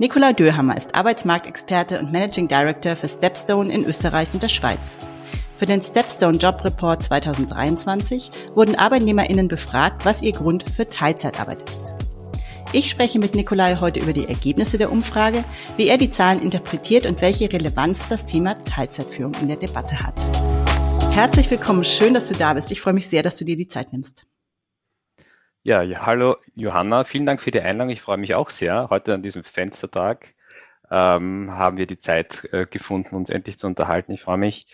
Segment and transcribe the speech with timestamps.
[0.00, 4.96] Nikolai Döhammer ist Arbeitsmarktexperte und Managing Director für Stepstone in Österreich und der Schweiz.
[5.56, 11.94] Für den Stepstone Job Report 2023 wurden ArbeitnehmerInnen befragt, was ihr Grund für Teilzeitarbeit ist.
[12.70, 15.42] Ich spreche mit Nikolai heute über die Ergebnisse der Umfrage,
[15.76, 20.14] wie er die Zahlen interpretiert und welche Relevanz das Thema Teilzeitführung in der Debatte hat.
[21.10, 22.70] Herzlich willkommen, schön, dass du da bist.
[22.70, 24.26] Ich freue mich sehr, dass du dir die Zeit nimmst.
[25.62, 27.90] Ja, ja, hallo Johanna, vielen Dank für die Einladung.
[27.90, 28.88] Ich freue mich auch sehr.
[28.90, 30.34] Heute an diesem Fenstertag
[30.90, 34.12] ähm, haben wir die Zeit äh, gefunden, uns endlich zu unterhalten.
[34.12, 34.66] Ich freue mich.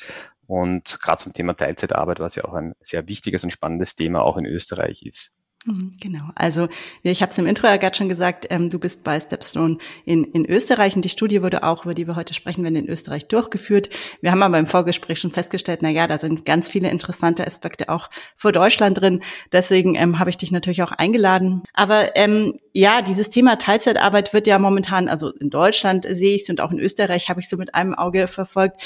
[0.47, 4.37] Und gerade zum Thema Teilzeitarbeit, was ja auch ein sehr wichtiges und spannendes Thema auch
[4.37, 5.35] in Österreich ist.
[5.67, 6.25] Mhm, genau.
[6.35, 6.69] Also
[7.03, 10.25] ich habe es im Intro ja gerade schon gesagt, ähm, du bist bei Stepstone in,
[10.25, 13.29] in Österreich und die Studie wurde auch, über die wir heute sprechen werden, in Österreich
[13.29, 13.89] durchgeführt.
[14.21, 17.89] Wir haben aber im Vorgespräch schon festgestellt, na ja, da sind ganz viele interessante Aspekte
[17.89, 19.23] auch für Deutschland drin.
[19.53, 21.63] Deswegen ähm, habe ich dich natürlich auch eingeladen.
[21.73, 26.51] Aber ähm, ja, dieses Thema Teilzeitarbeit wird ja momentan, also in Deutschland sehe ich es
[26.51, 28.83] und auch in Österreich habe ich so mit einem Auge verfolgt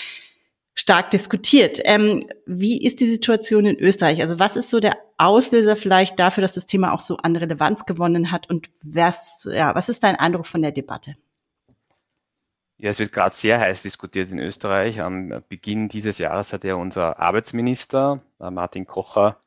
[0.79, 1.81] stark diskutiert.
[1.85, 4.21] Ähm, wie ist die Situation in Österreich?
[4.23, 7.85] Also was ist so der Auslöser vielleicht dafür, dass das Thema auch so an Relevanz
[7.85, 8.49] gewonnen hat?
[8.49, 11.17] Und was, ja, was ist dein Eindruck von der Debatte?
[12.77, 15.01] Ja, es wird gerade sehr heiß diskutiert in Österreich.
[15.01, 19.41] Am Beginn dieses Jahres hat ja unser Arbeitsminister äh, Martin Kocher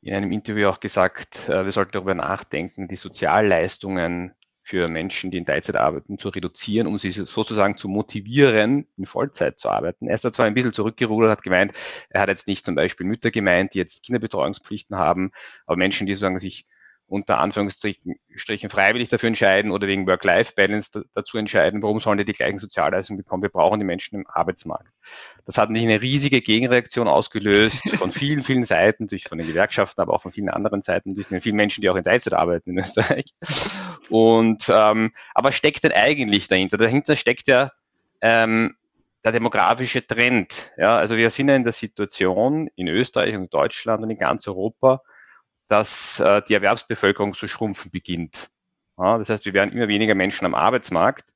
[0.00, 4.32] in einem Interview auch gesagt, äh, wir sollten darüber nachdenken, die Sozialleistungen
[4.68, 9.58] für Menschen, die in Teilzeit arbeiten, zu reduzieren, um sie sozusagen zu motivieren, in Vollzeit
[9.58, 10.08] zu arbeiten.
[10.08, 11.72] Er ist da zwar ein bisschen zurückgerudert, hat gemeint,
[12.10, 15.32] er hat jetzt nicht zum Beispiel Mütter gemeint, die jetzt Kinderbetreuungspflichten haben,
[15.64, 16.66] aber Menschen, die sozusagen sich
[17.08, 22.58] unter Anführungsstrichen freiwillig dafür entscheiden oder wegen Work-Life-Balance dazu entscheiden, warum sollen die die gleichen
[22.58, 23.42] Sozialleistungen bekommen?
[23.42, 24.92] Wir brauchen die Menschen im Arbeitsmarkt.
[25.46, 30.02] Das hat nicht eine riesige Gegenreaktion ausgelöst von vielen, vielen Seiten, durch von den Gewerkschaften,
[30.02, 32.70] aber auch von vielen anderen Seiten, durch den vielen Menschen, die auch in Teilzeit arbeiten
[32.70, 33.24] in Österreich.
[34.10, 36.76] Und ähm, aber steckt denn eigentlich dahinter?
[36.76, 37.72] Dahinter steckt ja
[38.20, 38.76] ähm,
[39.24, 40.72] der demografische Trend.
[40.76, 44.46] Ja, also wir sind ja in der Situation in Österreich und Deutschland und in ganz
[44.46, 45.02] Europa,
[45.68, 48.50] dass äh, die Erwerbsbevölkerung zu schrumpfen beginnt.
[48.96, 51.32] Ja, das heißt, wir werden immer weniger Menschen am Arbeitsmarkt.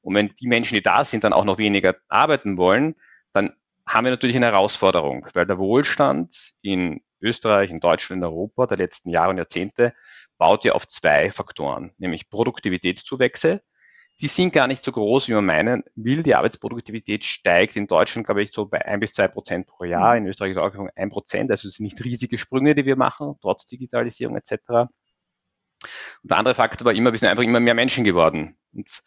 [0.00, 2.96] Und wenn die Menschen, die da sind, dann auch noch weniger arbeiten wollen,
[3.32, 3.52] dann
[3.86, 8.78] haben wir natürlich eine Herausforderung, weil der Wohlstand in Österreich, in Deutschland, in Europa der
[8.78, 9.94] letzten Jahre und Jahrzehnte
[10.38, 13.62] baut ja auf zwei Faktoren, nämlich Produktivitätszuwächse,
[14.20, 16.22] die sind gar nicht so groß, wie man meinen will.
[16.22, 20.12] Die Arbeitsproduktivität steigt in Deutschland, glaube ich, so bei ein bis zwei Prozent pro Jahr.
[20.14, 20.18] Mhm.
[20.22, 21.50] In Österreich ist auch ein Prozent.
[21.50, 24.52] Also es sind nicht riesige Sprünge, die wir machen, trotz Digitalisierung etc.
[26.22, 28.56] Und der andere Faktor war immer, wir sind einfach immer mehr Menschen geworden.
[28.72, 29.02] Und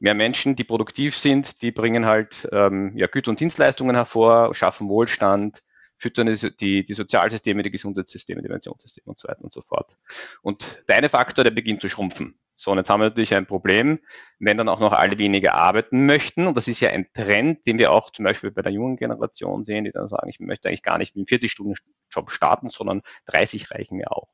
[0.00, 4.88] mehr Menschen, die produktiv sind, die bringen halt ähm, ja, Güter und Dienstleistungen hervor, schaffen
[4.88, 5.62] Wohlstand,
[5.98, 9.96] füttern die, die Sozialsysteme, die Gesundheitssysteme, die Pensionssysteme und so weiter und so fort.
[10.42, 12.38] Und der eine Faktor, der beginnt zu schrumpfen.
[12.58, 14.00] So, und jetzt haben wir natürlich ein Problem,
[14.38, 16.46] wenn dann auch noch alle weniger arbeiten möchten.
[16.46, 19.66] Und das ist ja ein Trend, den wir auch zum Beispiel bei der jungen Generation
[19.66, 23.70] sehen, die dann sagen, ich möchte eigentlich gar nicht mit einem 40-Stunden-Job starten, sondern 30
[23.70, 24.28] reichen mir auch.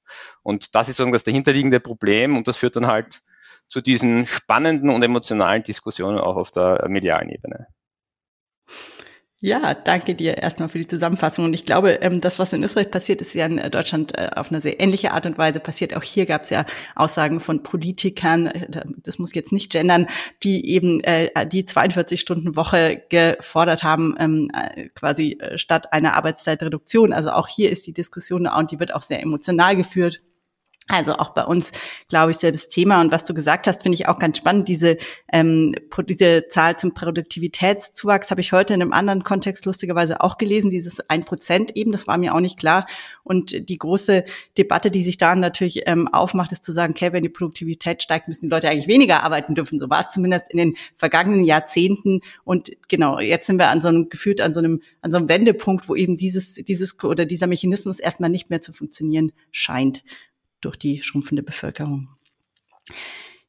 [0.44, 3.22] Und das ist sozusagen das dahinterliegende Problem und das führt dann halt
[3.68, 7.66] zu diesen spannenden und emotionalen Diskussionen auch auf der medialen Ebene.
[9.44, 11.46] Ja, danke dir erstmal für die Zusammenfassung.
[11.46, 14.30] Und ich glaube, ähm, das, was in Österreich passiert, ist ja in äh, Deutschland äh,
[14.36, 15.96] auf eine sehr ähnliche Art und Weise passiert.
[15.96, 16.64] Auch hier gab es ja
[16.94, 20.06] Aussagen von Politikern, äh, das muss ich jetzt nicht gendern,
[20.44, 24.48] die eben die 42-Stunden-Woche gefordert haben, ähm,
[24.94, 27.12] quasi statt einer Arbeitszeitreduktion.
[27.12, 30.20] Also auch hier ist die Diskussion und die wird auch sehr emotional geführt.
[30.92, 31.72] Also auch bei uns,
[32.10, 33.00] glaube ich, selbes Thema.
[33.00, 34.68] Und was du gesagt hast, finde ich auch ganz spannend.
[34.68, 34.98] Diese,
[35.32, 35.74] ähm,
[36.06, 40.70] diese Zahl zum Produktivitätszuwachs habe ich heute in einem anderen Kontext lustigerweise auch gelesen.
[40.70, 42.84] Dieses ein Prozent eben, das war mir auch nicht klar.
[43.24, 44.24] Und die große
[44.58, 48.28] Debatte, die sich da natürlich ähm, aufmacht, ist zu sagen, okay, wenn die Produktivität steigt,
[48.28, 49.78] müssen die Leute eigentlich weniger arbeiten dürfen.
[49.78, 52.20] So war es zumindest in den vergangenen Jahrzehnten.
[52.44, 55.30] Und genau, jetzt sind wir an so einem gefühlt an so einem, an so einem
[55.30, 60.04] Wendepunkt, wo eben dieses, dieses oder dieser Mechanismus erstmal nicht mehr zu funktionieren scheint
[60.62, 62.08] durch die schrumpfende Bevölkerung.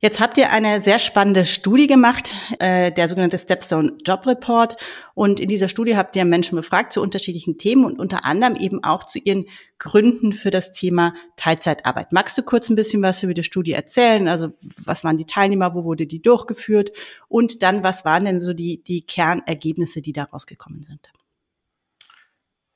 [0.03, 4.75] Jetzt habt ihr eine sehr spannende Studie gemacht, äh, der sogenannte Stepstone Job Report.
[5.13, 8.83] Und in dieser Studie habt ihr Menschen befragt zu unterschiedlichen Themen und unter anderem eben
[8.83, 9.45] auch zu ihren
[9.77, 12.11] Gründen für das Thema Teilzeitarbeit.
[12.11, 14.27] Magst du kurz ein bisschen was über die Studie erzählen?
[14.27, 14.49] Also
[14.83, 16.91] was waren die Teilnehmer, wo wurde die durchgeführt?
[17.29, 21.13] Und dann, was waren denn so die, die Kernergebnisse, die daraus gekommen sind?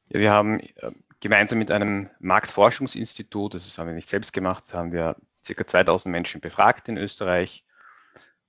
[0.07, 4.91] Ja, wir haben äh, gemeinsam mit einem Marktforschungsinstitut, das haben wir nicht selbst gemacht, haben
[4.91, 5.15] wir
[5.45, 5.67] ca.
[5.67, 7.63] 2000 Menschen befragt in Österreich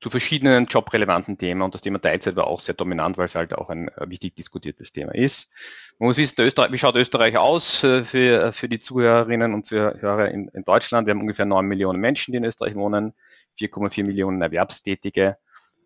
[0.00, 3.52] zu verschiedenen jobrelevanten Themen und das Thema Teilzeit war auch sehr dominant, weil es halt
[3.54, 5.50] auch ein äh, wichtig diskutiertes Thema ist.
[5.98, 10.30] Man muss wissen, Österreich, wie schaut Österreich aus äh, für, für die Zuhörerinnen und Zuhörer
[10.30, 11.06] in, in Deutschland?
[11.06, 13.12] Wir haben ungefähr 9 Millionen Menschen, die in Österreich wohnen,
[13.58, 15.36] 4,4 Millionen Erwerbstätige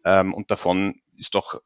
[0.05, 1.62] Ähm, und davon ist doch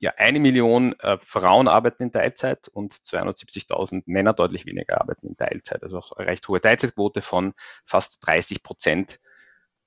[0.00, 5.36] ja, eine Million äh, Frauen arbeiten in Teilzeit und 270.000 Männer deutlich weniger arbeiten in
[5.36, 5.82] Teilzeit.
[5.82, 7.52] Also auch eine recht hohe Teilzeitquote von
[7.84, 9.20] fast 30 Prozent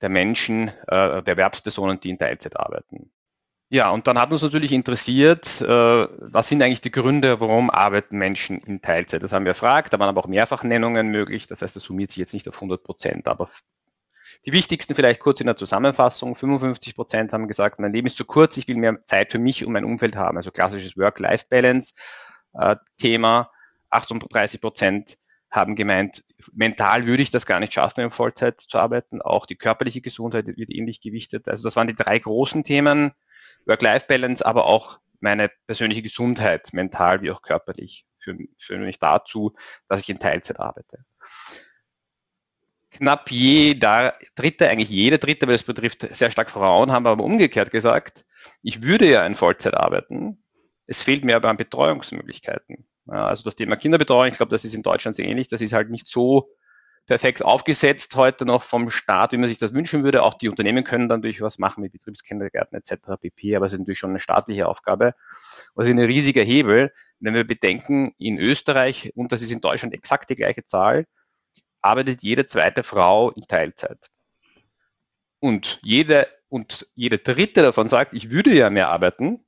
[0.00, 3.10] der Menschen, äh, der Erwerbspersonen, die in Teilzeit arbeiten.
[3.70, 8.16] Ja, und dann hat uns natürlich interessiert, äh, was sind eigentlich die Gründe, warum arbeiten
[8.16, 9.24] Menschen in Teilzeit?
[9.24, 11.48] Das haben wir erfragt, da waren aber auch Mehrfachnennungen möglich.
[11.48, 13.48] Das heißt, das summiert sich jetzt nicht auf 100 Prozent, aber
[14.46, 16.36] die wichtigsten vielleicht kurz in der Zusammenfassung.
[16.36, 19.64] 55 Prozent haben gesagt, mein Leben ist zu kurz, ich will mehr Zeit für mich
[19.64, 20.36] und mein Umfeld haben.
[20.36, 23.40] Also klassisches Work-Life-Balance-Thema.
[23.40, 23.44] Äh,
[23.90, 25.18] 38 Prozent
[25.50, 29.22] haben gemeint, mental würde ich das gar nicht schaffen, in Vollzeit zu arbeiten.
[29.22, 31.46] Auch die körperliche Gesundheit wird ähnlich gewichtet.
[31.48, 33.12] Also das waren die drei großen Themen.
[33.66, 39.54] Work-Life-Balance, aber auch meine persönliche Gesundheit, mental wie auch körperlich, führen, führen mich dazu,
[39.88, 41.04] dass ich in Teilzeit arbeite
[42.94, 47.70] knapp jeder Dritte, eigentlich jede Dritte, weil es betrifft sehr stark Frauen, haben aber umgekehrt
[47.70, 48.24] gesagt,
[48.62, 50.42] ich würde ja in Vollzeit arbeiten,
[50.86, 52.86] es fehlt mir aber an Betreuungsmöglichkeiten.
[53.06, 55.90] Also das Thema Kinderbetreuung, ich glaube, das ist in Deutschland sehr ähnlich, das ist halt
[55.90, 56.50] nicht so
[57.06, 60.22] perfekt aufgesetzt heute noch vom Staat, wie man sich das wünschen würde.
[60.22, 63.20] Auch die Unternehmen können dann natürlich was machen mit Betriebskindergärten etc.
[63.20, 63.56] pp.
[63.56, 65.14] Aber es ist natürlich schon eine staatliche Aufgabe.
[65.74, 70.30] Also ein riesiger Hebel, wenn wir bedenken, in Österreich, und das ist in Deutschland exakt
[70.30, 71.06] die gleiche Zahl,
[71.84, 74.10] arbeitet jede zweite Frau in Teilzeit.
[75.38, 79.44] Und jede, und jede dritte davon sagt, ich würde ja mehr arbeiten,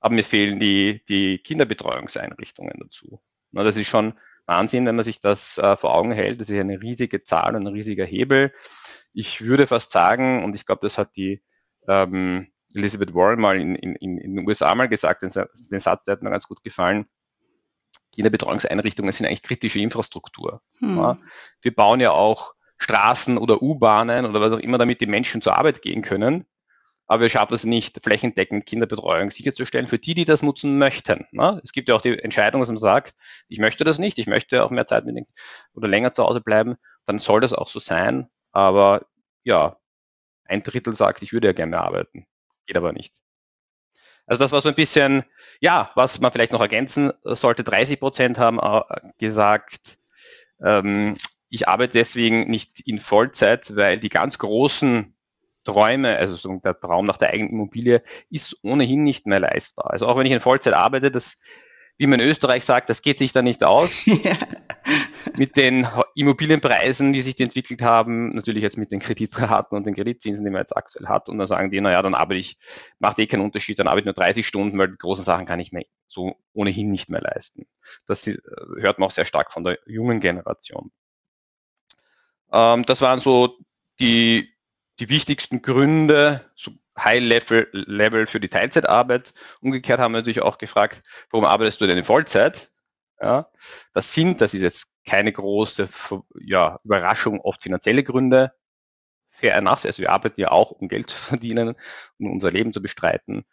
[0.00, 3.20] aber mir fehlen die, die Kinderbetreuungseinrichtungen dazu.
[3.50, 4.14] Na, das ist schon
[4.46, 6.40] Wahnsinn, wenn man sich das äh, vor Augen hält.
[6.40, 8.52] Das ist eine riesige Zahl und ein riesiger Hebel.
[9.12, 11.42] Ich würde fast sagen, und ich glaube, das hat die
[11.88, 16.12] ähm, Elizabeth Warren mal in, in, in den USA mal gesagt, den, den Satz, der
[16.12, 17.06] hat mir ganz gut gefallen
[18.12, 20.60] Kinderbetreuungseinrichtungen sind eigentlich kritische Infrastruktur.
[20.78, 20.96] Hm.
[20.96, 21.18] Ja.
[21.60, 25.56] Wir bauen ja auch Straßen oder U-Bahnen oder was auch immer, damit die Menschen zur
[25.56, 26.44] Arbeit gehen können.
[27.06, 31.26] Aber wir schaffen es nicht, flächendeckend Kinderbetreuung sicherzustellen für die, die das nutzen möchten.
[31.32, 31.60] Ja.
[31.62, 33.14] Es gibt ja auch die Entscheidung, dass man sagt,
[33.48, 35.26] ich möchte das nicht, ich möchte auch mehr Zeit mit den,
[35.74, 38.28] oder länger zu Hause bleiben, dann soll das auch so sein.
[38.52, 39.06] Aber
[39.44, 39.76] ja,
[40.44, 42.26] ein Drittel sagt, ich würde ja gerne mehr arbeiten.
[42.66, 43.14] Geht aber nicht.
[44.26, 45.24] Also das war so ein bisschen,
[45.60, 47.64] ja, was man vielleicht noch ergänzen sollte.
[47.64, 48.82] 30 Prozent haben äh,
[49.18, 49.98] gesagt,
[50.64, 51.16] ähm,
[51.48, 55.14] ich arbeite deswegen nicht in Vollzeit, weil die ganz großen
[55.64, 59.90] Träume, also so der Traum nach der eigenen Immobilie, ist ohnehin nicht mehr leistbar.
[59.90, 61.40] Also auch wenn ich in Vollzeit arbeite, das,
[61.98, 64.06] wie man in Österreich sagt, das geht sich da nicht aus.
[64.24, 64.36] Ja
[65.36, 69.94] mit den Immobilienpreisen, wie sich die entwickelt haben, natürlich jetzt mit den Kreditraten und den
[69.94, 71.28] Kreditzinsen, die man jetzt aktuell hat.
[71.28, 72.58] Und dann sagen die, naja, dann arbeite ich,
[72.98, 75.60] macht eh keinen Unterschied, dann arbeite ich nur 30 Stunden, weil die großen Sachen kann
[75.60, 77.66] ich mir so ohnehin nicht mehr leisten.
[78.06, 80.90] Das hört man auch sehr stark von der jungen Generation.
[82.52, 83.58] Ähm, das waren so
[84.00, 84.52] die,
[84.98, 89.32] die wichtigsten Gründe, so High-Level Level für die Teilzeitarbeit.
[89.60, 92.70] Umgekehrt haben wir natürlich auch gefragt, warum arbeitest du denn in Vollzeit?
[93.20, 93.48] Ja,
[93.94, 95.88] das sind, das ist jetzt keine große
[96.40, 98.52] ja, Überraschung, oft finanzielle Gründe.
[99.30, 99.84] Fair enough.
[99.84, 101.76] Also wir arbeiten ja auch, um Geld zu verdienen,
[102.18, 103.44] um unser Leben zu bestreiten.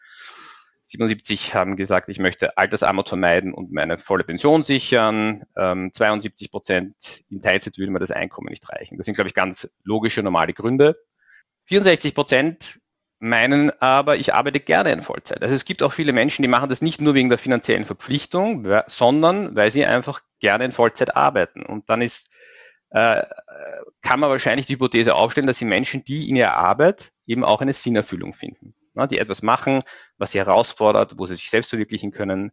[0.83, 5.43] 77 haben gesagt, ich möchte Altersarmut vermeiden und meine volle Pension sichern.
[5.55, 6.95] Ähm, 72 Prozent
[7.29, 8.97] in Teilzeit würde mir das Einkommen nicht reichen.
[8.97, 10.99] Das sind, glaube ich, ganz logische, normale Gründe.
[11.65, 12.79] 64 Prozent
[13.19, 15.43] meinen aber, ich arbeite gerne in Vollzeit.
[15.43, 18.65] Also es gibt auch viele Menschen, die machen das nicht nur wegen der finanziellen Verpflichtung,
[18.87, 21.63] sondern weil sie einfach gerne in Vollzeit arbeiten.
[21.63, 22.31] Und dann ist,
[22.91, 23.23] äh,
[24.01, 27.61] kann man wahrscheinlich die Hypothese aufstellen, dass die Menschen, die in ihrer Arbeit eben auch
[27.61, 28.73] eine Sinnerfüllung finden.
[28.95, 29.83] Ja, die etwas machen,
[30.17, 32.51] was sie herausfordert, wo sie sich selbst verwirklichen können,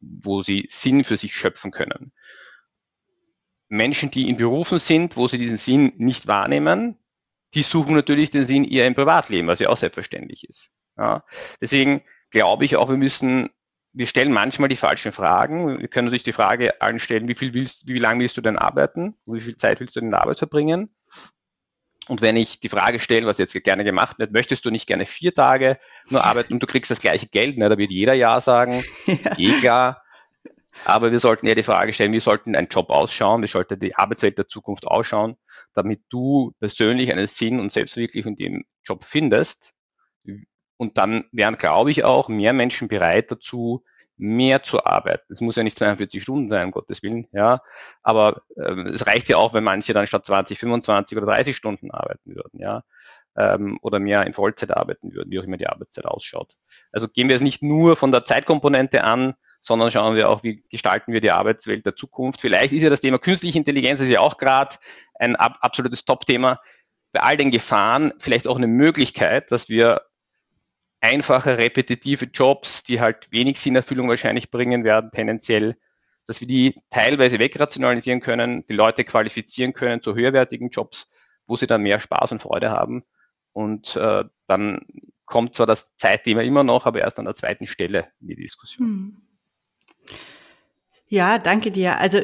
[0.00, 2.12] wo sie Sinn für sich schöpfen können.
[3.68, 6.96] Menschen, die in Berufen sind, wo sie diesen Sinn nicht wahrnehmen,
[7.54, 10.70] die suchen natürlich den Sinn eher im Privatleben, was ja auch selbstverständlich ist.
[10.96, 11.24] Ja.
[11.60, 13.48] Deswegen glaube ich auch, wir müssen,
[13.92, 15.80] wir stellen manchmal die falschen Fragen.
[15.80, 19.14] Wir können natürlich die Frage anstellen, wie viel willst, wie lange willst du denn arbeiten?
[19.26, 20.94] Wie viel Zeit willst du in der Arbeit verbringen?
[22.08, 25.04] Und wenn ich die Frage stelle, was jetzt gerne gemacht wird, möchtest du nicht gerne
[25.04, 25.78] vier Tage
[26.08, 27.58] nur arbeiten und du kriegst das gleiche Geld?
[27.58, 27.68] Ne?
[27.68, 28.84] Da wird jeder Ja sagen.
[29.06, 29.38] Ja.
[29.38, 30.02] Eh klar.
[30.84, 33.42] Aber wir sollten eher die Frage stellen, wie sollten ein Job ausschauen?
[33.42, 35.36] Wie sollte die Arbeitswelt der Zukunft ausschauen?
[35.74, 39.74] damit du persönlich einen Sinn und Selbstverwirklichung in dem Job findest.
[40.76, 43.84] Und dann wären, glaube ich, auch mehr Menschen bereit dazu,
[44.16, 45.32] mehr zu arbeiten.
[45.32, 47.62] Es muss ja nicht 42 Stunden sein, um Gottes Willen, ja.
[48.02, 51.92] Aber äh, es reicht ja auch, wenn manche dann statt 20, 25 oder 30 Stunden
[51.92, 52.82] arbeiten würden, ja.
[53.36, 56.56] Ähm, oder mehr in Vollzeit arbeiten würden, wie auch immer die Arbeitszeit ausschaut.
[56.90, 60.62] Also gehen wir es nicht nur von der Zeitkomponente an, sondern schauen wir auch, wie
[60.70, 62.40] gestalten wir die Arbeitswelt der Zukunft.
[62.40, 64.76] Vielleicht ist ja das Thema künstliche Intelligenz, ist ja auch gerade
[65.14, 66.60] ein absolutes Top-Thema.
[67.12, 70.02] Bei all den Gefahren vielleicht auch eine Möglichkeit, dass wir
[71.00, 75.76] einfache, repetitive Jobs, die halt wenig Sinnerfüllung wahrscheinlich bringen werden, tendenziell,
[76.26, 81.08] dass wir die teilweise wegrationalisieren können, die Leute qualifizieren können zu höherwertigen Jobs,
[81.46, 83.04] wo sie dann mehr Spaß und Freude haben.
[83.52, 84.86] Und äh, dann
[85.24, 88.86] kommt zwar das Zeitthema immer noch, aber erst an der zweiten Stelle in die Diskussion.
[88.86, 89.27] Hm.
[91.10, 91.98] Ja, danke dir.
[91.98, 92.20] Also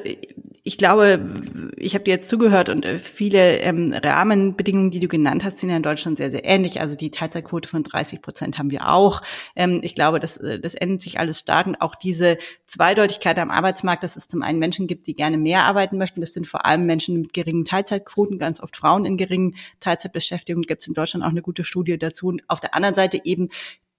[0.66, 5.42] ich glaube, ich habe dir jetzt zugehört und äh, viele ähm, Rahmenbedingungen, die du genannt
[5.42, 6.80] hast, sind ja in Deutschland sehr, sehr ähnlich.
[6.82, 9.22] Also die Teilzeitquote von 30 Prozent haben wir auch.
[9.56, 11.66] Ähm, ich glaube, das, äh, das ändert sich alles stark.
[11.66, 12.36] Und auch diese
[12.66, 16.20] Zweideutigkeit am Arbeitsmarkt, dass es zum einen Menschen gibt, die gerne mehr arbeiten möchten.
[16.20, 20.66] Das sind vor allem Menschen mit geringen Teilzeitquoten, ganz oft Frauen in geringen Teilzeitbeschäftigungen.
[20.66, 22.28] Gibt es in Deutschland auch eine gute Studie dazu.
[22.28, 23.48] Und auf der anderen Seite eben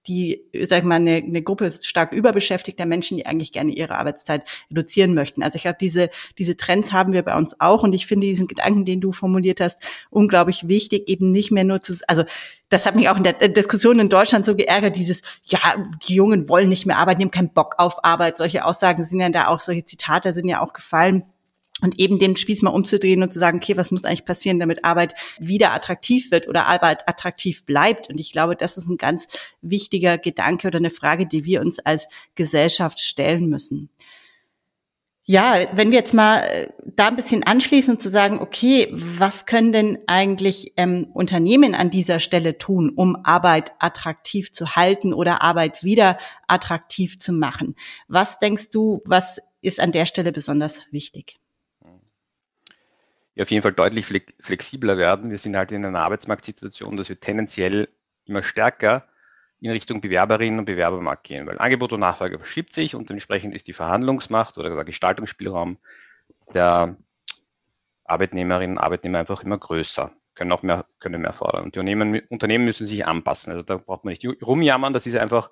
[0.06, 4.44] die, sag ich mal, eine, eine Gruppe stark überbeschäftigter Menschen, die eigentlich gerne ihre Arbeitszeit
[4.70, 5.42] reduzieren möchten.
[5.42, 8.46] Also ich glaube, diese, diese Trends haben wir bei uns auch und ich finde diesen
[8.46, 12.24] Gedanken, den du formuliert hast, unglaublich wichtig, eben nicht mehr nur zu, also
[12.68, 15.60] das hat mich auch in der Diskussion in Deutschland so geärgert, dieses, ja,
[16.08, 18.36] die Jungen wollen nicht mehr arbeiten, die haben keinen Bock auf Arbeit.
[18.36, 21.24] Solche Aussagen sind ja da auch, solche Zitate sind ja auch gefallen
[21.82, 24.84] und eben den Spieß mal umzudrehen und zu sagen, okay, was muss eigentlich passieren, damit
[24.84, 28.08] Arbeit wieder attraktiv wird oder Arbeit attraktiv bleibt.
[28.08, 29.26] Und ich glaube, das ist ein ganz
[29.60, 33.90] wichtiger Gedanke oder eine Frage, die wir uns als Gesellschaft stellen müssen.
[35.28, 39.44] Ja, wenn wir jetzt mal äh, da ein bisschen anschließen und zu sagen, okay, was
[39.44, 45.42] können denn eigentlich ähm, Unternehmen an dieser Stelle tun, um Arbeit attraktiv zu halten oder
[45.42, 46.16] Arbeit wieder
[46.46, 47.74] attraktiv zu machen?
[48.06, 51.40] Was denkst du, was ist an der Stelle besonders wichtig?
[53.36, 54.06] Ja, auf jeden Fall deutlich
[54.40, 55.30] flexibler werden.
[55.30, 57.88] Wir sind halt in einer Arbeitsmarktsituation, dass wir tendenziell
[58.24, 59.06] immer stärker
[59.60, 63.68] in Richtung Bewerberinnen und Bewerbermarkt gehen, weil Angebot und Nachfrage verschiebt sich und entsprechend ist
[63.68, 65.78] die Verhandlungsmacht oder der Gestaltungsspielraum
[66.52, 66.96] der
[68.04, 71.64] Arbeitnehmerinnen und Arbeitnehmer einfach immer größer, können auch mehr, können mehr fordern.
[71.64, 73.52] Und die Unternehmen, Unternehmen müssen sich anpassen.
[73.52, 75.50] Also da braucht man nicht rumjammern, das ist einfach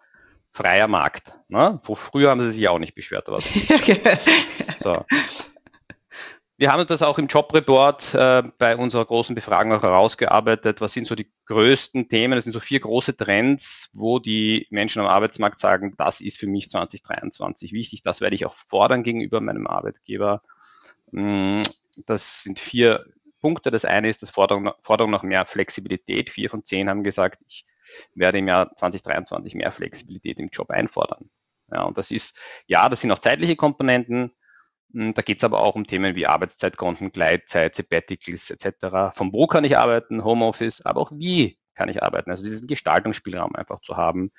[0.52, 1.34] freier Markt.
[1.48, 1.80] Ne?
[1.82, 3.28] Früher haben sie sich auch nicht beschwert.
[3.28, 3.40] Aber
[4.76, 5.04] so.
[6.64, 10.80] Wir haben das auch im Jobreport äh, bei unserer großen Befragung auch herausgearbeitet.
[10.80, 12.36] Was sind so die größten Themen?
[12.36, 16.46] Das sind so vier große Trends, wo die Menschen am Arbeitsmarkt sagen, das ist für
[16.46, 20.40] mich 2023 wichtig, das werde ich auch fordern gegenüber meinem Arbeitgeber.
[21.10, 21.60] Mm,
[22.06, 23.04] das sind vier
[23.42, 23.70] Punkte.
[23.70, 26.30] Das eine ist das Forderung, Forderung nach mehr Flexibilität.
[26.30, 27.66] Vier von zehn haben gesagt, ich
[28.14, 31.28] werde im Jahr 2023 mehr Flexibilität im Job einfordern.
[31.70, 34.32] Ja, und das ist, ja, das sind auch zeitliche Komponenten.
[34.94, 39.14] Hm, da geht es aber auch um Themen wie Arbeitszeitkonten, Gleitzeit, Sabbaticals etc.
[39.14, 42.30] Von wo kann ich arbeiten, Homeoffice, aber auch wie kann ich arbeiten.
[42.30, 44.30] Also diesen Gestaltungsspielraum einfach zu haben.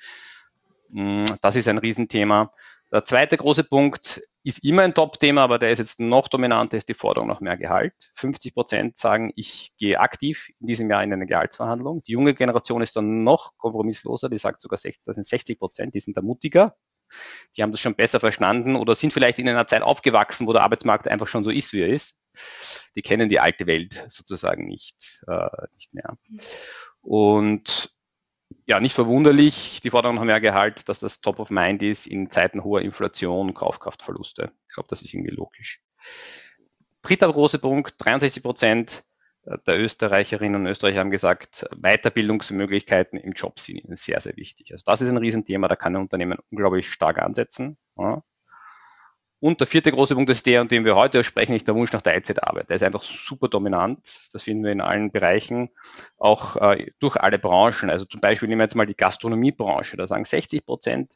[0.90, 2.52] Hm, das ist ein Riesenthema.
[2.92, 6.88] Der zweite große Punkt ist immer ein Top-Thema, aber der ist jetzt noch dominanter, ist
[6.88, 7.94] die Forderung nach mehr Gehalt.
[8.14, 12.04] 50 Prozent sagen, ich gehe aktiv in diesem Jahr in eine Gehaltsverhandlung.
[12.04, 15.94] Die junge Generation ist dann noch kompromissloser, die sagt sogar, 60, das sind 60 Prozent,
[15.94, 16.76] die sind da mutiger
[17.56, 20.62] die haben das schon besser verstanden oder sind vielleicht in einer Zeit aufgewachsen, wo der
[20.62, 22.20] Arbeitsmarkt einfach schon so ist, wie er ist.
[22.94, 26.16] Die kennen die alte Welt sozusagen nicht, äh, nicht mehr.
[27.00, 27.90] Und
[28.66, 32.30] ja, nicht verwunderlich, die Forderungen haben ja Gehalt, dass das Top of Mind ist in
[32.30, 34.52] Zeiten hoher Inflation, Kaufkraftverluste.
[34.68, 35.80] Ich glaube, das ist irgendwie logisch.
[37.02, 39.04] Dritter große Punkt, 63 Prozent
[39.66, 44.72] der Österreicherinnen und Österreicher haben gesagt, Weiterbildungsmöglichkeiten im Job sind ihnen sehr, sehr wichtig.
[44.72, 47.76] Also das ist ein Riesenthema, da kann ein Unternehmen unglaublich stark ansetzen.
[47.96, 48.22] Ja.
[49.38, 51.92] Und der vierte große Punkt ist der, an dem wir heute sprechen, ist der Wunsch
[51.92, 52.68] nach Teilzeitarbeit.
[52.68, 54.28] Der ist einfach super dominant.
[54.32, 55.70] Das finden wir in allen Bereichen,
[56.16, 57.90] auch äh, durch alle Branchen.
[57.90, 59.96] Also zum Beispiel nehmen wir jetzt mal die Gastronomiebranche.
[59.96, 61.12] Da sagen 60 Prozent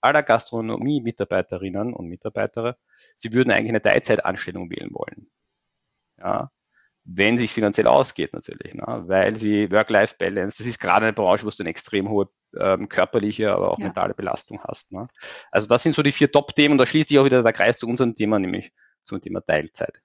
[0.00, 2.76] aller Gastronomie-Mitarbeiterinnen und Mitarbeiter,
[3.16, 5.30] sie würden eigentlich eine Teilzeitanstellung wählen wollen.
[6.18, 6.50] Ja,
[7.04, 9.04] wenn sich finanziell ausgeht natürlich, ne?
[9.06, 12.28] weil sie Work-Life-Balance, das ist gerade eine Branche, wo du eine extrem hohe
[12.58, 13.86] ähm, körperliche, aber auch ja.
[13.86, 14.92] mentale Belastung hast.
[14.92, 15.08] Ne?
[15.50, 17.78] Also das sind so die vier Top-Themen und da schließt sich auch wieder der Kreis
[17.78, 18.72] zu unserem Thema, nämlich
[19.04, 20.00] zum Thema Teilzeit.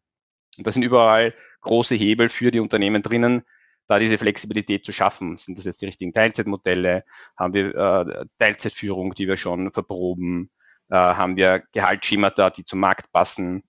[0.57, 3.43] Und da sind überall große Hebel für die Unternehmen drinnen,
[3.87, 5.37] da diese Flexibilität zu schaffen.
[5.37, 7.03] Sind das jetzt die richtigen Teilzeitmodelle?
[7.37, 10.49] Haben wir äh, Teilzeitführung, die wir schon verproben?
[10.89, 13.63] Äh, haben wir Gehaltsschemata, die zum Markt passen?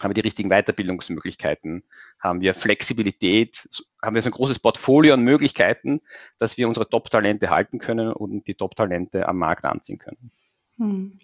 [0.00, 1.84] Haben wir die richtigen Weiterbildungsmöglichkeiten,
[2.18, 3.68] haben wir Flexibilität,
[4.02, 6.00] haben wir so ein großes Portfolio an Möglichkeiten,
[6.38, 10.32] dass wir unsere Top-Talente halten können und die Top-Talente am Markt anziehen können.
[10.78, 11.18] Hm.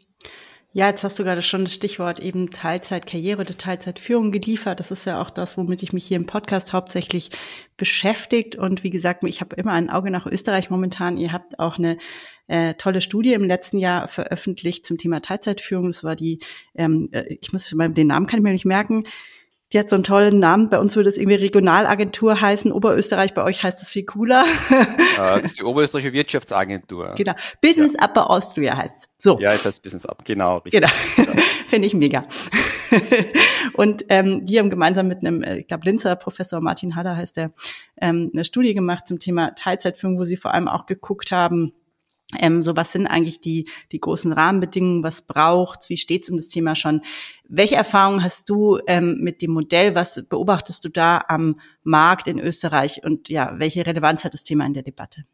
[0.77, 4.79] Ja, jetzt hast du gerade schon das Stichwort eben Teilzeitkarriere oder Teilzeitführung geliefert.
[4.79, 7.31] Das ist ja auch das, womit ich mich hier im Podcast hauptsächlich
[7.79, 8.57] beschäftigt.
[8.57, 11.17] Und wie gesagt, ich habe immer ein Auge nach Österreich momentan.
[11.17, 11.97] Ihr habt auch eine
[12.47, 15.87] äh, tolle Studie im letzten Jahr veröffentlicht zum Thema Teilzeitführung.
[15.87, 16.41] Das war die,
[16.75, 19.05] ähm, äh, ich muss den Namen kann ich mir nicht merken,
[19.73, 20.71] Die hat so einen tollen Namen.
[20.71, 22.71] Bei uns würde es irgendwie Regionalagentur heißen.
[22.71, 24.45] Oberösterreich, bei euch heißt das viel cooler.
[25.17, 27.15] das ist die Oberösterreichische Wirtschaftsagentur.
[27.17, 27.33] Genau.
[27.61, 28.07] Business ja.
[28.07, 29.41] Upper Austria heißt So.
[29.41, 30.59] Ja, es heißt Business Up, genau.
[30.59, 30.81] Richtig.
[30.81, 30.93] Genau.
[31.17, 31.43] Ja.
[31.67, 32.23] Finde ich mega.
[33.75, 37.37] und ähm, wir haben gemeinsam mit einem, äh, ich glaube, Linzer Professor Martin Hader heißt
[37.37, 37.51] der,
[38.01, 41.73] ähm, eine Studie gemacht zum Thema Teilzeitführung, wo sie vor allem auch geguckt haben,
[42.39, 46.49] ähm, so was sind eigentlich die, die großen Rahmenbedingungen, was braucht's, wie steht's um das
[46.49, 47.03] Thema schon?
[47.49, 49.95] Welche Erfahrungen hast du ähm, mit dem Modell?
[49.95, 54.67] Was beobachtest du da am Markt in Österreich und ja, welche Relevanz hat das Thema
[54.67, 55.25] in der Debatte?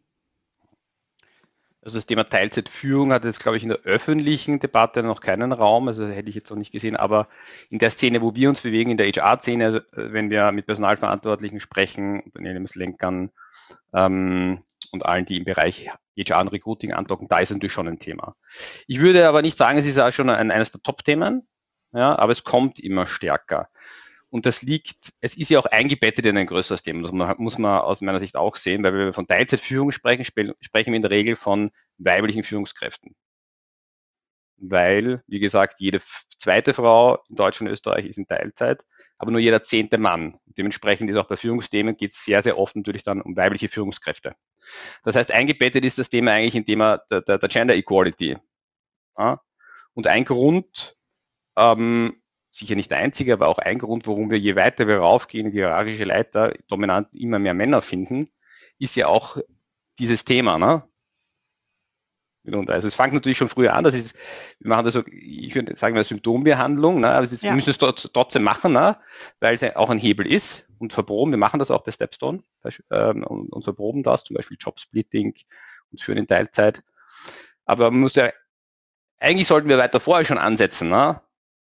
[1.85, 5.89] Also das Thema Teilzeitführung hat jetzt, glaube ich, in der öffentlichen Debatte noch keinen Raum,
[5.89, 7.27] also hätte ich jetzt noch nicht gesehen, aber
[7.71, 11.59] in der Szene, wo wir uns bewegen, in der HR-Szene, also, wenn wir mit Personalverantwortlichen
[11.59, 13.33] sprechen, Unternehmenslenkern
[13.93, 17.99] ähm, und allen, die im Bereich HR und Recruiting andocken, da ist natürlich schon ein
[17.99, 18.37] Thema.
[18.87, 21.49] Ich würde aber nicht sagen, es ist auch schon ein, eines der Top-Themen,
[21.93, 23.69] ja, aber es kommt immer stärker.
[24.31, 27.03] Und das liegt, es ist ja auch eingebettet in ein größeres Thema.
[27.03, 30.97] Das muss man aus meiner Sicht auch sehen, weil wir von Teilzeitführung sprechen, sprechen wir
[30.97, 33.15] in der Regel von weiblichen Führungskräften.
[34.57, 36.01] Weil, wie gesagt, jede
[36.39, 38.83] zweite Frau in Deutschland und Österreich ist in Teilzeit,
[39.19, 40.39] aber nur jeder zehnte Mann.
[40.47, 44.35] Dementsprechend ist auch bei Führungsthemen geht es sehr, sehr oft natürlich dann um weibliche Führungskräfte.
[45.04, 48.38] Das heißt, eingebettet ist das Thema eigentlich ein Thema der, der, der Gender Equality.
[49.19, 49.40] Ja?
[49.95, 50.97] Und ein Grund,
[51.57, 55.50] ähm, sicher nicht der einzige, aber auch ein Grund, warum wir je weiter wir raufgehen,
[55.50, 58.31] hierarchische Leiter dominant immer mehr Männer finden,
[58.78, 59.38] ist ja auch
[59.99, 60.59] dieses Thema.
[60.59, 60.83] Ne?
[62.45, 64.17] Also es fängt natürlich schon früher an, das ist,
[64.59, 67.11] wir machen das so, ich würde sagen, eine Symptombehandlung, ne?
[67.11, 67.51] aber ist, ja.
[67.51, 68.97] wir müssen es trotzdem machen, ne?
[69.39, 71.33] weil es auch ein Hebel ist und verproben.
[71.33, 72.43] Wir machen das auch bei Stepstone
[72.91, 75.35] ähm, und, und verproben das, zum Beispiel Jobsplitting
[75.93, 76.83] und führen in Teilzeit.
[77.65, 78.31] Aber man muss ja,
[79.21, 80.89] eigentlich sollten wir weiter vorher schon ansetzen.
[80.89, 81.21] Ne?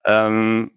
[0.05, 0.71] Ähm,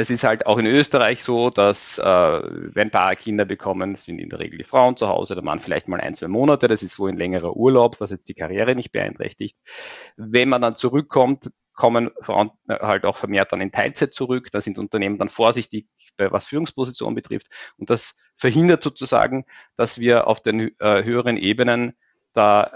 [0.00, 4.30] es ist halt auch in Österreich so, dass äh, wenn Paare Kinder bekommen, sind in
[4.30, 6.68] der Regel die Frauen zu Hause, der Mann vielleicht mal ein, zwei Monate.
[6.68, 9.58] Das ist so ein längerer Urlaub, was jetzt die Karriere nicht beeinträchtigt.
[10.16, 14.50] Wenn man dann zurückkommt, kommen Frauen äh, halt auch vermehrt dann in Teilzeit zurück.
[14.52, 17.48] Da sind Unternehmen dann vorsichtig, was Führungspositionen betrifft.
[17.76, 21.94] Und das verhindert sozusagen, dass wir auf den äh, höheren Ebenen
[22.34, 22.70] da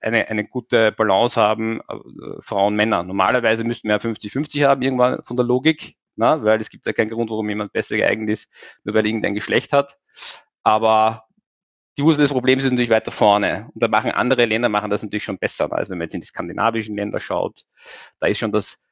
[0.00, 1.94] eine, eine gute Balance haben, äh,
[2.40, 3.04] Frauen, Männer.
[3.04, 7.10] Normalerweise müssten wir 50-50 haben, irgendwann von der Logik na, weil es gibt ja keinen
[7.10, 8.52] Grund, warum jemand besser geeignet ist,
[8.84, 9.98] nur weil er irgendein Geschlecht hat.
[10.62, 11.24] Aber
[11.96, 13.70] die Wurzel des Problems ist natürlich weiter vorne.
[13.72, 15.72] Und da machen andere Länder machen das natürlich schon besser.
[15.72, 17.64] Also wenn man jetzt in die skandinavischen Länder schaut,
[18.18, 18.82] da ist schon das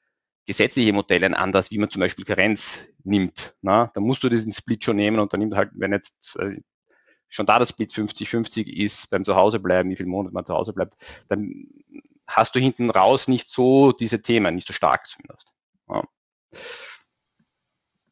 [0.46, 3.54] gesetzliche Modell ein anders, wie man zum Beispiel Karenz nimmt.
[3.60, 3.90] Na?
[3.94, 6.60] Da musst du diesen Split schon nehmen und dann nimmt halt, wenn jetzt äh,
[7.28, 10.72] schon da das Split 50-50 ist, beim Zuhause bleiben, wie viele Monate man zu Hause
[10.72, 10.96] bleibt,
[11.28, 11.68] dann
[12.26, 15.52] hast du hinten raus nicht so diese Themen, nicht so stark zumindest.
[15.88, 16.04] Ja.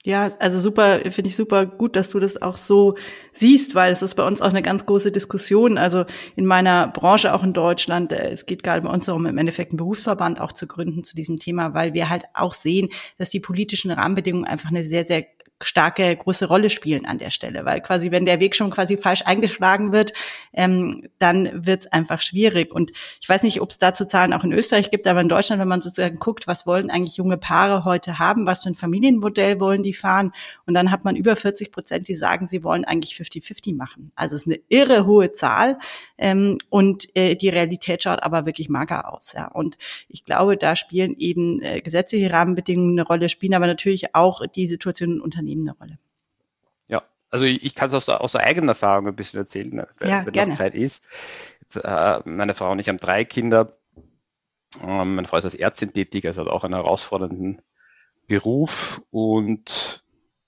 [0.07, 2.95] Ja, also super, finde ich super gut, dass du das auch so
[3.35, 5.77] siehst, weil es ist bei uns auch eine ganz große Diskussion.
[5.77, 9.37] Also in meiner Branche, auch in Deutschland, äh, es geht gerade bei uns darum, im
[9.37, 13.29] Endeffekt einen Berufsverband auch zu gründen zu diesem Thema, weil wir halt auch sehen, dass
[13.29, 15.27] die politischen Rahmenbedingungen einfach eine sehr, sehr
[15.63, 19.23] starke große Rolle spielen an der Stelle, weil quasi wenn der Weg schon quasi falsch
[19.27, 20.13] eingeschlagen wird,
[20.53, 22.73] ähm, dann wird es einfach schwierig.
[22.73, 25.61] Und ich weiß nicht, ob es dazu Zahlen auch in Österreich gibt, aber in Deutschland,
[25.61, 29.61] wenn man sozusagen guckt, was wollen eigentlich junge Paare heute haben, was für ein Familienmodell
[29.61, 30.33] wollen die fahren,
[30.67, 34.13] und dann hat man über 40 Prozent, die sagen, sie wollen eigentlich 50-50 machen.
[34.15, 35.79] Also es ist eine irre hohe Zahl
[36.19, 39.33] ähm, und äh, die Realität schaut aber wirklich mager aus.
[39.33, 39.49] Ja.
[39.49, 44.47] Und ich glaube, da spielen eben äh, gesetzliche Rahmenbedingungen eine Rolle, spielen aber natürlich auch
[44.47, 45.99] die Situation in Unternehmen Unternehmen eine Rolle.
[46.89, 50.09] Ja, also ich, ich kann es aus, aus der eigenen Erfahrung ein bisschen erzählen, wenn,
[50.09, 50.55] ja, wenn gerne.
[50.55, 51.05] Zeit ist.
[51.61, 53.77] Jetzt, äh, meine Frau und ich haben drei Kinder.
[54.83, 57.63] Ähm, meine Frau ist als Ärztin tätig, also hat auch einen herausfordernden
[58.27, 60.05] Beruf und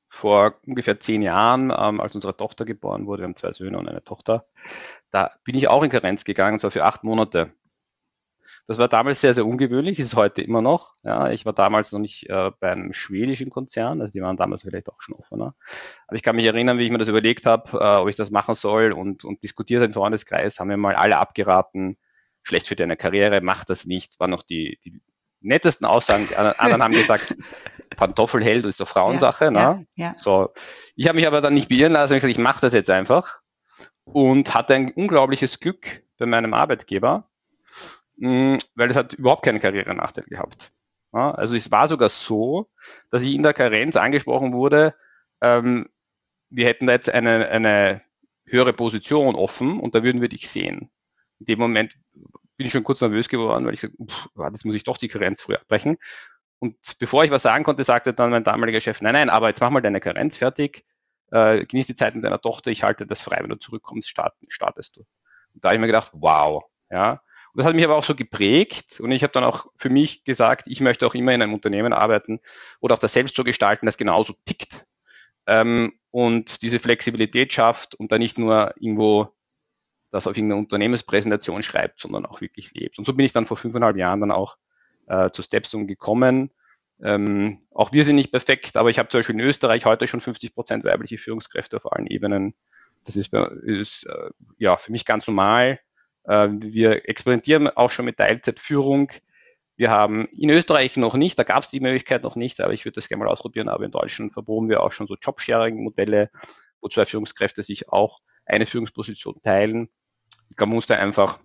[0.08, 3.88] vor ungefähr zehn Jahren, ähm, als unsere Tochter geboren wurde, wir haben zwei Söhne und
[3.88, 4.46] eine Tochter,
[5.10, 7.52] da bin ich auch in Karenz gegangen, und zwar für acht Monate.
[8.68, 10.92] Das war damals sehr, sehr ungewöhnlich, ist heute immer noch.
[11.03, 14.62] Ja, ich war damals noch nicht äh, bei einem schwedischen Konzern, also die waren damals
[14.62, 15.55] vielleicht auch schon offener.
[16.07, 18.31] Aber ich kann mich erinnern, wie ich mir das überlegt habe, äh, ob ich das
[18.31, 21.96] machen soll und, und diskutiert im Freundeskreis, haben wir mal alle abgeraten,
[22.44, 25.01] schlecht für deine Karriere, mach das nicht, waren noch die, die
[25.40, 26.29] nettesten Aussagen.
[26.29, 27.37] Die anderen haben gesagt,
[27.96, 29.46] Pantoffelheld ist doch Frauensache.
[29.46, 29.59] Ja, ne?
[29.59, 30.14] Ja, ja.
[30.14, 30.51] So.
[30.94, 33.40] Ich habe mich aber dann nicht beirren lassen, ich gesagt, ich mache das jetzt einfach
[34.05, 37.29] und hatte ein unglaubliches Glück bei meinem Arbeitgeber,
[38.22, 40.70] Mm, weil es hat überhaupt keinen Karrierenachteil gehabt.
[41.12, 42.70] Ja, also es war sogar so,
[43.11, 44.94] dass ich in der Karenz angesprochen wurde,
[45.40, 45.88] ähm,
[46.48, 48.02] wir hätten da jetzt eine, eine
[48.46, 50.92] höhere Position offen und da würden wir dich sehen.
[51.40, 51.98] In dem Moment
[52.56, 53.94] bin ich schon kurz nervös geworden, weil ich sage,
[54.37, 55.98] das muss ich doch die Karenz früher abbrechen.
[56.61, 59.61] Und bevor ich was sagen konnte, sagte dann mein damaliger Chef, nein, nein, aber jetzt
[59.61, 60.85] mach mal deine Karenz fertig,
[61.32, 64.37] äh, genieß die Zeit mit deiner Tochter, ich halte das frei, wenn du zurückkommst, start,
[64.46, 65.00] startest du.
[65.54, 67.20] Und da habe ich mir gedacht, wow, ja.
[67.54, 70.24] Und das hat mich aber auch so geprägt und ich habe dann auch für mich
[70.24, 72.40] gesagt, ich möchte auch immer in einem Unternehmen arbeiten
[72.80, 74.86] oder auch das selbst so gestalten, das genauso tickt
[75.46, 79.34] ähm, und diese Flexibilität schafft und da nicht nur irgendwo
[80.10, 82.98] das auf irgendeiner Unternehmenspräsentation schreibt, sondern auch wirklich lebt.
[82.98, 84.56] Und so bin ich dann vor fünfeinhalb Jahren dann auch
[85.06, 86.50] äh, zu Stepstone gekommen.
[87.02, 90.20] Ähm, auch wir sind nicht perfekt, aber ich habe zum Beispiel in Österreich heute schon
[90.20, 92.54] 50 Prozent weibliche Führungskräfte auf allen Ebenen.
[93.04, 95.80] Das ist, ist äh, ja für mich ganz normal.
[96.24, 99.11] Äh, wir experimentieren auch schon mit Teilzeitführung.
[99.76, 102.85] Wir haben in Österreich noch nicht, da gab es die Möglichkeit noch nicht, aber ich
[102.85, 103.68] würde das gerne mal ausprobieren.
[103.68, 106.30] Aber in Deutschland verproben wir auch schon so Jobsharing-Modelle,
[106.80, 109.88] wo zwei Führungskräfte sich auch eine Führungsposition teilen.
[110.50, 111.40] Ich glaube, man muss da einfach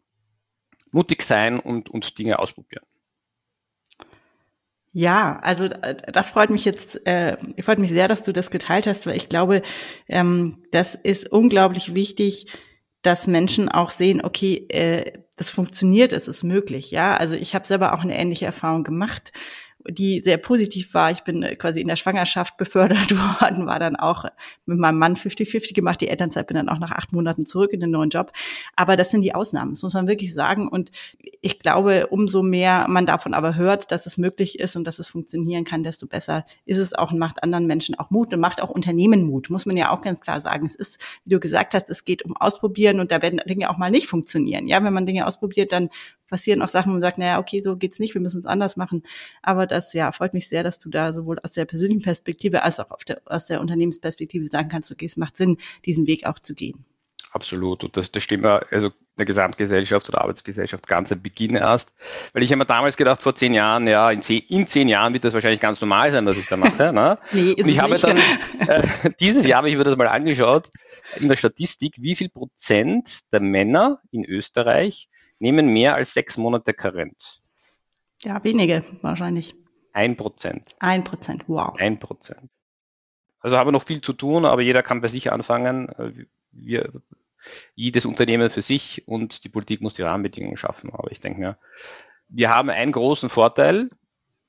[0.91, 2.85] mutig sein und, und Dinge ausprobieren.
[4.91, 8.87] Ja, also äh, das freut mich jetzt, äh, freut mich sehr, dass du das geteilt
[8.87, 9.61] hast, weil ich glaube,
[10.07, 12.47] ähm, das ist unglaublich wichtig,
[13.01, 16.91] dass Menschen auch sehen, okay, äh, das funktioniert, es ist möglich.
[16.91, 19.31] Ja, also ich habe selber auch eine ähnliche Erfahrung gemacht
[19.89, 21.11] die sehr positiv war.
[21.11, 24.25] Ich bin äh, quasi in der Schwangerschaft befördert worden, war dann auch
[24.65, 26.01] mit meinem Mann 50-50 gemacht.
[26.01, 28.31] Die Elternzeit bin dann auch nach acht Monaten zurück in den neuen Job.
[28.75, 30.67] Aber das sind die Ausnahmen, das muss man wirklich sagen.
[30.67, 30.91] Und
[31.41, 35.07] ich glaube, umso mehr man davon aber hört, dass es möglich ist und dass es
[35.07, 38.61] funktionieren kann, desto besser ist es auch und macht anderen Menschen auch Mut und macht
[38.61, 40.65] auch Unternehmen Mut, muss man ja auch ganz klar sagen.
[40.65, 43.77] Es ist, wie du gesagt hast, es geht um Ausprobieren und da werden Dinge auch
[43.77, 44.67] mal nicht funktionieren.
[44.67, 45.89] Ja, wenn man Dinge ausprobiert, dann
[46.27, 48.77] passieren auch Sachen, wo man sagt, naja, okay, so geht's nicht, wir müssen es anders
[48.77, 49.03] machen.
[49.41, 52.79] Aber das, ja, freut mich sehr, dass du da sowohl aus der persönlichen Perspektive als
[52.79, 56.53] auch der, aus der Unternehmensperspektive sagen kannst, okay, es macht Sinn, diesen Weg auch zu
[56.53, 56.85] gehen.
[57.31, 57.83] Absolut.
[57.83, 61.95] Und das, das stimmt ja, also der Gesamtgesellschaft oder Arbeitsgesellschaft ganz am Beginn erst.
[62.33, 65.13] Weil ich habe mir damals gedacht, vor zehn Jahren, ja, in zehn, in zehn Jahren
[65.13, 66.93] wird das wahrscheinlich ganz normal sein, was ich da mache.
[66.93, 67.17] Ne?
[67.31, 68.03] nee, ist Und ich habe nicht.
[68.03, 68.17] dann,
[68.67, 68.81] äh,
[69.19, 70.71] dieses Jahr habe ich mir das mal angeschaut,
[71.19, 76.73] in der Statistik, wie viel Prozent der Männer in Österreich nehmen mehr als sechs Monate
[76.73, 77.41] Karenz.
[78.21, 79.55] Ja, wenige wahrscheinlich.
[79.93, 80.67] Ein Prozent.
[80.79, 81.75] Ein Prozent, wow.
[81.79, 82.49] Ein Prozent.
[83.39, 85.89] Also haben wir noch viel zu tun, aber jeder kann bei sich anfangen.
[86.51, 86.91] Wir,
[87.75, 90.91] jedes Unternehmen für sich und die Politik muss die Rahmenbedingungen schaffen.
[90.93, 91.57] Aber ich denke mir,
[92.29, 93.89] wir haben einen großen Vorteil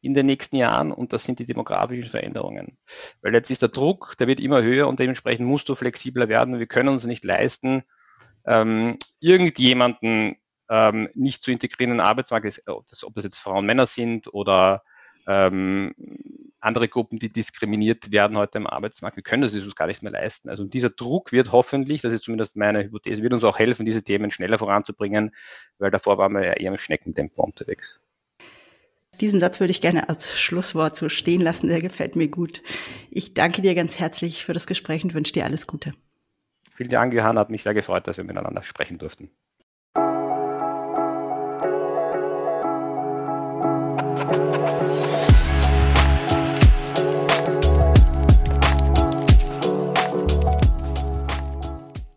[0.01, 2.79] in den nächsten Jahren und das sind die demografischen Veränderungen.
[3.21, 6.59] Weil jetzt ist der Druck, der wird immer höher und dementsprechend musst du flexibler werden.
[6.59, 7.83] Wir können uns nicht leisten,
[8.47, 10.37] ähm, irgendjemanden
[10.69, 14.83] ähm, nicht zu integrierenden Arbeitsmarkt, ist, ob, das, ob das jetzt Frauen, Männer sind oder
[15.27, 15.95] ähm,
[16.61, 20.13] andere Gruppen, die diskriminiert werden heute im Arbeitsmarkt, wir können das uns gar nicht mehr
[20.13, 20.49] leisten.
[20.49, 24.03] Also dieser Druck wird hoffentlich, das ist zumindest meine Hypothese, wird uns auch helfen, diese
[24.03, 25.35] Themen schneller voranzubringen,
[25.79, 28.01] weil davor waren wir ja eher im Schneckentempo unterwegs.
[29.21, 32.63] Diesen Satz würde ich gerne als Schlusswort so stehen lassen, der gefällt mir gut.
[33.11, 35.93] Ich danke dir ganz herzlich für das Gespräch und wünsche dir alles Gute.
[36.77, 39.31] Vielen Dank, Johanna, hat mich sehr gefreut, dass wir miteinander sprechen durften.